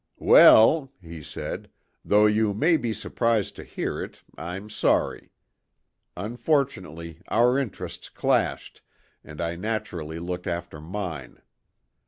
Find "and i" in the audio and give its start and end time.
9.23-9.55